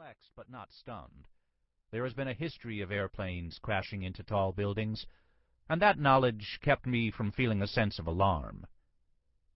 [0.00, 1.28] perplexed but not stunned.
[1.90, 5.04] There has been a history of airplanes crashing into tall buildings,
[5.68, 8.66] and that knowledge kept me from feeling a sense of alarm.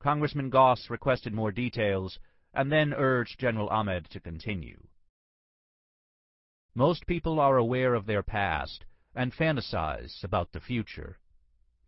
[0.00, 2.18] Congressman Goss requested more details
[2.52, 4.86] and then urged General Ahmed to continue.
[6.74, 8.84] Most people are aware of their past
[9.14, 11.18] and fantasize about the future,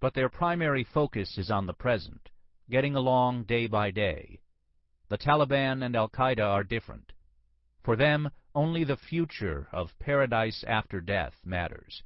[0.00, 2.30] but their primary focus is on the present,
[2.70, 4.40] getting along day by day.
[5.10, 7.12] The Taliban and Al-Qaeda are different.
[7.82, 12.02] For them, only the future of paradise after death matters.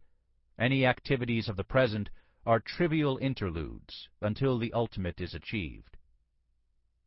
[0.58, 2.10] Any activities of the present
[2.44, 5.96] are trivial interludes until the ultimate is achieved.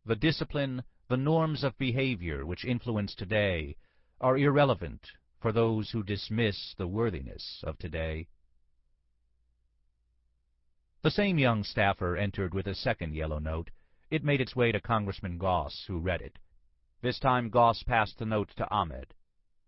[0.05, 3.75] The discipline, the norms of behavior which influence today
[4.21, 5.11] are irrelevant
[5.41, 8.29] for those who dismiss the worthiness of today.
[11.01, 13.71] The same young staffer entered with a second yellow note.
[14.09, 16.39] It made its way to Congressman Goss, who read it.
[17.01, 19.13] This time Goss passed the note to Ahmed.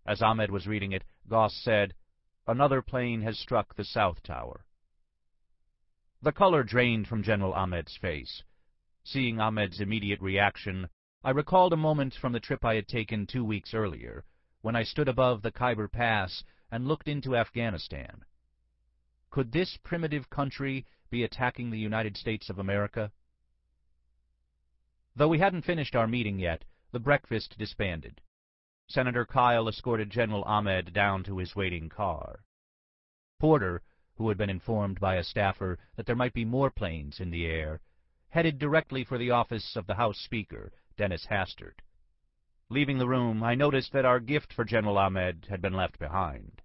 [0.08, 1.92] As Ahmed was reading it, Goss said,
[2.46, 4.64] Another plane has struck the South Tower.
[6.22, 8.44] The color drained from General Ahmed's face.
[9.02, 10.88] Seeing Ahmed's immediate reaction,
[11.24, 14.24] I recalled a moment from the trip I had taken two weeks earlier,
[14.60, 18.24] when I stood above the Khyber Pass and looked into Afghanistan.
[19.30, 23.10] Could this primitive country be attacking the United States of America?
[25.16, 28.20] Though we hadn't finished our meeting yet, the breakfast disbanded.
[28.88, 32.44] Senator Kyl escorted General Ahmed down to his waiting car.
[33.40, 33.82] Porter,
[34.14, 37.46] who had been informed by a staffer that there might be more planes in the
[37.46, 37.80] air,
[38.28, 41.82] headed directly for the office of the House Speaker, Dennis Hastert.
[42.68, 46.62] Leaving the room, I noticed that our gift for General Ahmed had been left behind.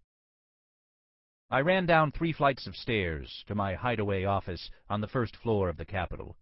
[1.49, 5.69] I ran down three flights of stairs to my hideaway office on the first floor
[5.69, 6.37] of the Capitol.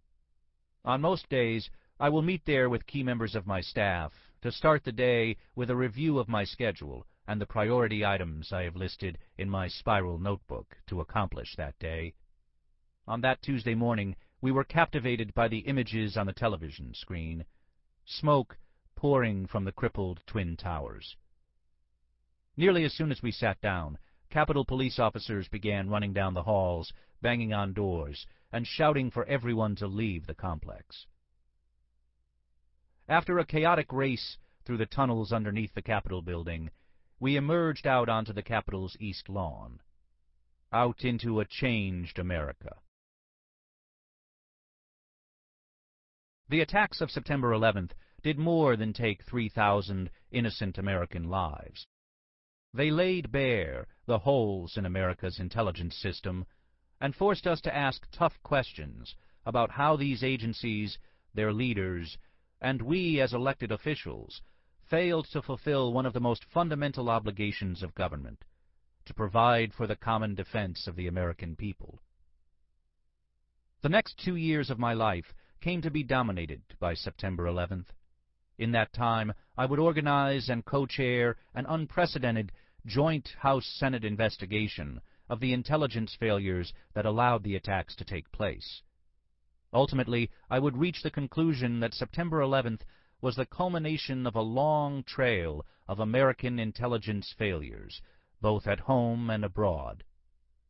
[0.84, 4.84] On most days, I will meet there with key members of my staff to start
[4.84, 9.18] the day with a review of my schedule and the priority items I have listed
[9.36, 12.14] in my spiral notebook to accomplish that day.
[13.06, 17.44] On that Tuesday morning, we were captivated by the images on the television screen.
[18.04, 18.58] Smoke
[18.96, 21.16] pouring from the crippled Twin Towers.
[22.56, 23.98] Nearly as soon as we sat down,
[24.30, 29.76] Capitol police officers began running down the halls, banging on doors, and shouting for everyone
[29.76, 31.06] to leave the complex.
[33.10, 36.70] After a chaotic race through the tunnels underneath the Capitol building,
[37.18, 39.80] we emerged out onto the Capitol's east lawn,
[40.72, 42.76] out into a changed America.
[46.48, 47.90] The attacks of September 11th
[48.22, 51.88] did more than take 3,000 innocent American lives.
[52.72, 56.46] They laid bare the holes in America's intelligence system
[57.00, 60.96] and forced us to ask tough questions about how these agencies,
[61.34, 62.16] their leaders,
[62.60, 64.42] and we as elected officials
[64.88, 68.44] failed to fulfill one of the most fundamental obligations of government,
[69.04, 72.00] to provide for the common defense of the American people.
[73.82, 77.86] The next two years of my life came to be dominated by September 11th.
[78.58, 82.52] In that time, I would organize and co-chair an unprecedented
[82.84, 88.82] joint House-Senate investigation of the intelligence failures that allowed the attacks to take place.
[89.72, 92.80] Ultimately, I would reach the conclusion that September 11th
[93.20, 98.02] was the culmination of a long trail of American intelligence failures,
[98.40, 100.02] both at home and abroad.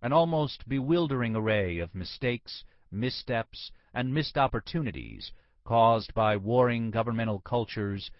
[0.02, 5.32] An almost bewildering array of mistakes, missteps, and missed opportunities
[5.64, 8.10] caused by warring governmental cultures,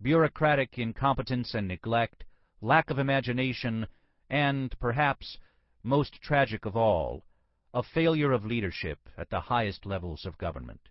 [0.00, 2.24] bureaucratic incompetence and neglect,
[2.60, 3.86] lack of imagination,
[4.28, 5.38] and, perhaps,
[5.82, 7.24] most tragic of all,
[7.72, 10.88] a failure of leadership at the highest levels of government.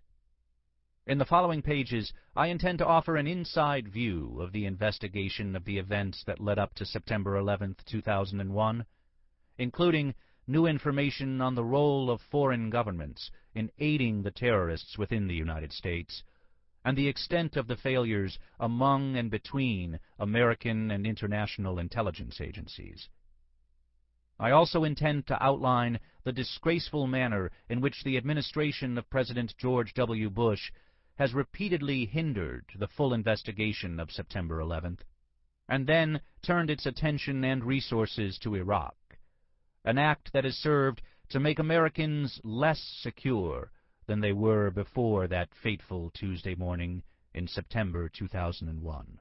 [1.06, 5.64] In the following pages, I intend to offer an inside view of the investigation of
[5.64, 8.86] the events that led up to September 11, 2001,
[9.58, 10.14] including
[10.46, 15.72] new information on the role of foreign governments in aiding the terrorists within the United
[15.72, 16.22] States,
[16.84, 23.08] and the extent of the failures among and between American and international intelligence agencies.
[24.40, 29.92] I also intend to outline the disgraceful manner in which the administration of President George
[29.92, 30.30] W.
[30.30, 30.72] Bush
[31.16, 35.00] has repeatedly hindered the full investigation of September 11th,
[35.68, 38.96] and then turned its attention and resources to Iraq,
[39.84, 43.70] an act that has served to make Americans less secure
[44.06, 47.02] than they were before that fateful Tuesday morning
[47.34, 49.20] in September 2001.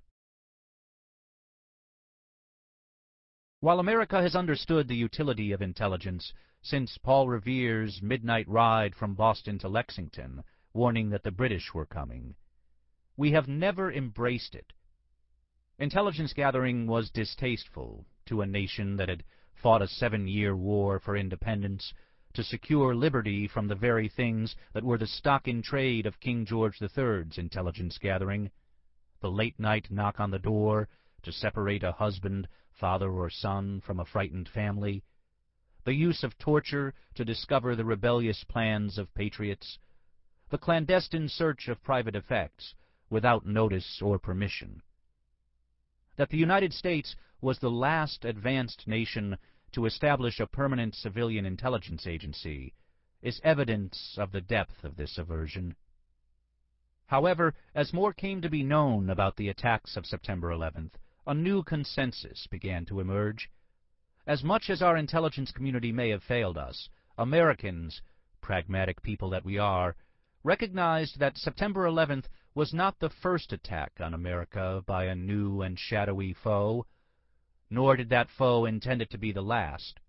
[3.61, 9.59] While America has understood the utility of intelligence since Paul Revere's midnight ride from Boston
[9.59, 12.35] to Lexington, warning that the British were coming,
[13.17, 14.71] we have never embraced it.
[15.77, 21.93] Intelligence gathering was distasteful to a nation that had fought a seven-year war for independence
[22.35, 26.45] to secure liberty from the very things that were the stock in trade of King
[26.45, 28.51] George III's intelligence gathering,
[29.19, 30.87] the late-night knock on the door
[31.23, 32.47] to separate a husband,
[32.79, 35.03] father, or son from a frightened family,
[35.83, 39.77] the use of torture to discover the rebellious plans of patriots,
[40.49, 42.75] the clandestine search of private effects
[43.09, 44.81] without notice or permission.
[46.15, 49.37] That the United States was the last advanced nation
[49.71, 52.73] to establish a permanent civilian intelligence agency
[53.21, 55.75] is evidence of the depth of this aversion.
[57.07, 60.93] However, as more came to be known about the attacks of September 11th,
[61.29, 63.51] a new consensus began to emerge.
[64.25, 66.89] As much as our intelligence community may have failed us,
[67.19, 68.01] Americans,
[68.41, 69.95] pragmatic people that we are,
[70.43, 75.77] recognized that September 11th was not the first attack on America by a new and
[75.77, 76.87] shadowy foe,
[77.69, 79.99] nor did that foe intend it to be the last.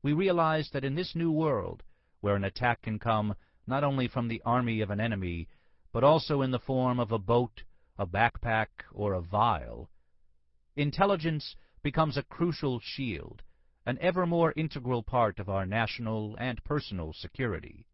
[0.00, 1.82] We realized that in this new world,
[2.20, 3.34] where an attack can come
[3.66, 5.48] not only from the army of an enemy,
[5.90, 7.64] but also in the form of a boat,
[7.98, 9.90] a backpack, or a vial,
[10.76, 13.42] intelligence becomes a crucial shield,
[13.86, 17.86] an ever more integral part of our national and personal security.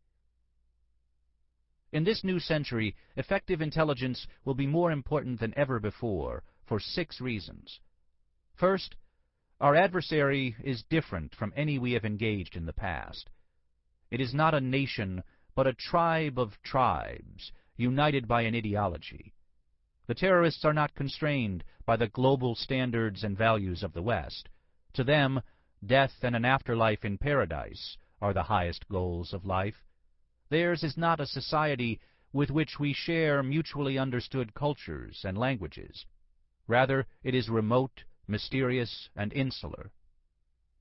[1.92, 7.20] In this new century, effective intelligence will be more important than ever before for six
[7.20, 7.80] reasons.
[8.54, 8.96] First,
[9.60, 13.28] our adversary is different from any we have engaged in the past.
[14.10, 15.22] It is not a nation,
[15.54, 19.34] but a tribe of tribes, united by an ideology.
[20.06, 24.48] The terrorists are not constrained by the global standards and values of the West.
[24.94, 25.42] To them,
[25.84, 29.84] death and an afterlife in paradise are the highest goals of life.
[30.48, 32.00] Theirs is not a society
[32.32, 36.06] with which we share mutually understood cultures and languages.
[36.66, 39.90] Rather, it is remote, mysterious, and insular.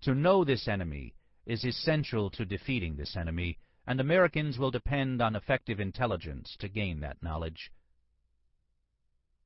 [0.02, 1.16] To know this enemy
[1.46, 3.58] is essential to defeating this enemy,
[3.88, 7.72] and Americans will depend on effective intelligence to gain that knowledge.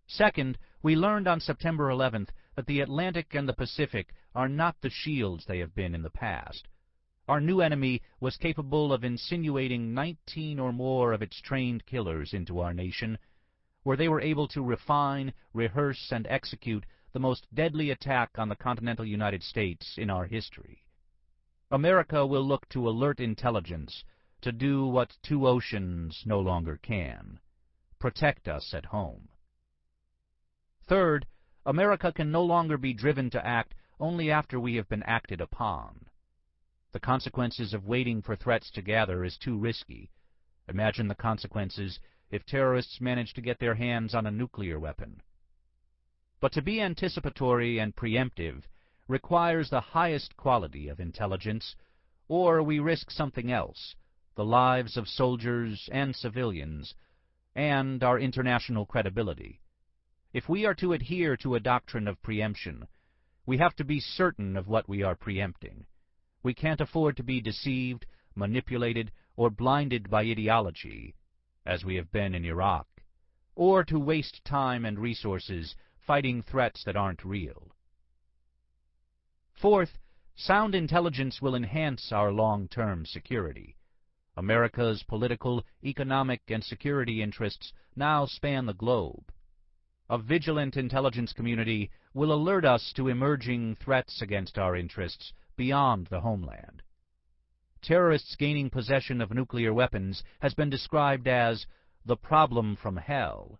[0.07, 4.89] Second, we learned on September 11th that the Atlantic and the Pacific are not the
[4.89, 6.67] shields they have been in the past.
[7.27, 12.59] Our new enemy was capable of insinuating 19 or more of its trained killers into
[12.59, 13.17] our nation,
[13.81, 18.55] where they were able to refine, rehearse, and execute the most deadly attack on the
[18.55, 20.85] continental United States in our history.
[21.71, 24.03] America will look to alert intelligence
[24.41, 27.39] to do what two oceans no longer can
[27.97, 29.29] protect us at home.
[30.87, 31.25] Third,
[31.65, 36.07] America can no longer be driven to act only after we have been acted upon.
[36.91, 40.11] The consequences of waiting for threats to gather is too risky.
[40.67, 41.99] Imagine the consequences
[42.29, 45.21] if terrorists manage to get their hands on a nuclear weapon.
[46.39, 48.63] But to be anticipatory and preemptive
[49.07, 51.75] requires the highest quality of intelligence,
[52.27, 53.95] or we risk something else,
[54.35, 56.93] the lives of soldiers and civilians,
[57.55, 59.61] and our international credibility.
[60.35, 62.89] If we are to adhere to a doctrine of preemption,
[63.45, 65.85] we have to be certain of what we are preempting.
[66.43, 68.05] We can't afford to be deceived,
[68.35, 71.15] manipulated, or blinded by ideology,
[71.65, 72.85] as we have been in Iraq,
[73.55, 75.73] or to waste time and resources
[76.05, 77.71] fighting threats that aren't real.
[79.53, 79.97] Fourth,
[80.35, 83.77] sound intelligence will enhance our long-term security.
[84.35, 89.31] America's political, economic, and security interests now span the globe.
[90.07, 96.21] A vigilant intelligence community will alert us to emerging threats against our interests beyond the
[96.21, 96.83] homeland.
[97.81, 101.65] Terrorists gaining possession of nuclear weapons has been described as
[102.05, 103.59] the problem from hell.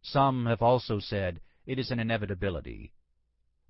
[0.00, 2.94] Some have also said it is an inevitability.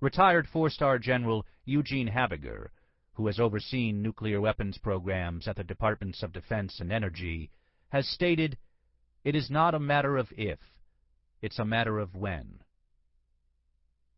[0.01, 2.71] Retired four-star General Eugene Habiger,
[3.15, 7.51] who has overseen nuclear weapons programs at the Departments of Defense and Energy,
[7.89, 8.57] has stated,
[9.25, 10.61] It is not a matter of if,
[11.41, 12.61] it's a matter of when.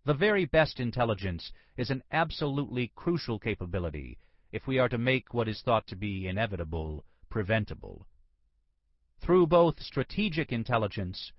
[0.04, 4.18] The very best intelligence is an absolutely crucial capability
[4.50, 8.06] if we are to make what is thought to be inevitable preventable.
[9.20, 11.32] Through both strategic intelligence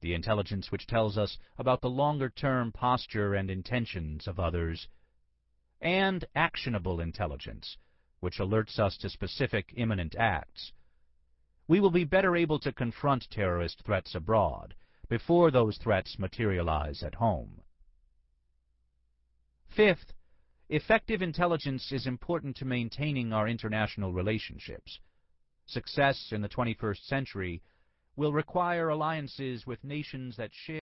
[0.00, 4.88] the intelligence which tells us about the longer-term posture and intentions of others,
[5.80, 7.76] and actionable intelligence,
[8.20, 10.72] which alerts us to specific imminent acts.
[11.66, 14.74] We will be better able to confront terrorist threats abroad
[15.08, 17.60] before those threats materialize at home.
[19.74, 20.12] Fifth,
[20.68, 24.98] effective intelligence is important to maintaining our international relationships.
[25.66, 27.62] Success in the 21st century
[28.16, 30.80] will require alliances with nations that share